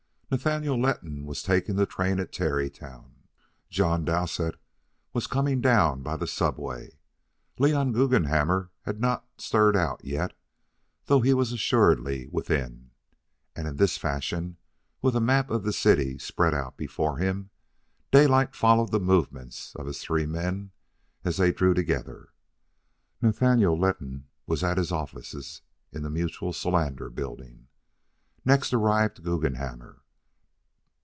[0.33, 3.15] Nathaniel Letton was taking the train at Tarrytown.
[3.69, 4.55] John Dowsett
[5.11, 6.97] was coming down by the subway.
[7.59, 10.31] Leon Guggenhammer had not stirred out yet,
[11.07, 12.91] though he was assuredly within.
[13.57, 14.55] And in this fashion,
[15.01, 17.49] with a map of the city spread out before him,
[18.09, 20.71] Daylight followed the movements of his three men
[21.25, 22.29] as they drew together.
[23.21, 25.61] Nathaniel Letton was at his offices
[25.91, 27.67] in the Mutual Solander Building.
[28.45, 29.97] Next arrived Guggenhammer.